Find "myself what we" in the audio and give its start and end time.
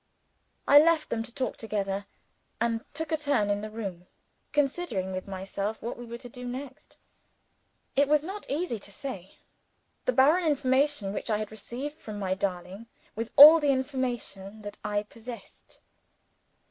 5.27-6.07